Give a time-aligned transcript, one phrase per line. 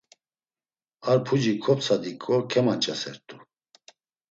[1.09, 3.37] Ar puci koptsadiǩo kemanç̌aset̆u.